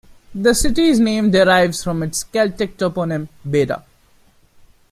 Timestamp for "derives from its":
1.29-2.23